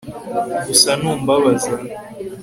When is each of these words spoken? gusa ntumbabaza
gusa 0.65 0.91
ntumbabaza 0.99 1.73